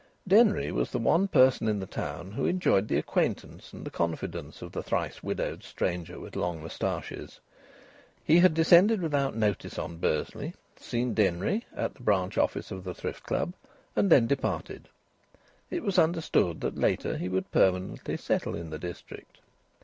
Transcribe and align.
Denry 0.27 0.71
was 0.71 0.89
the 0.89 0.97
one 0.97 1.27
person 1.27 1.67
in 1.67 1.79
the 1.79 1.85
town 1.85 2.31
who 2.31 2.47
enjoyed 2.47 2.87
the 2.87 2.97
acquaintance 2.97 3.71
and 3.71 3.85
the 3.85 3.91
confidence 3.91 4.63
of 4.63 4.71
the 4.71 4.81
thrice 4.81 5.21
widowed 5.21 5.63
stranger 5.63 6.19
with 6.19 6.35
long 6.35 6.63
moustaches. 6.63 7.39
He 8.25 8.39
had 8.39 8.55
descended 8.55 8.99
without 8.99 9.35
notice 9.35 9.77
on 9.77 9.97
Bursley, 9.97 10.55
seen 10.75 11.13
Denry 11.13 11.65
(at 11.75 11.93
the 11.93 12.01
branch 12.01 12.35
office 12.39 12.71
of 12.71 12.83
the 12.83 12.95
Thrift 12.95 13.21
Club), 13.21 13.53
and 13.95 14.09
then 14.11 14.25
departed. 14.25 14.87
It 15.69 15.83
was 15.83 15.99
understood 15.99 16.61
that 16.61 16.79
later 16.79 17.17
he 17.17 17.29
would 17.29 17.51
permanently 17.51 18.17
settle 18.17 18.55
in 18.55 18.71
the 18.71 18.79
district. 18.79 19.37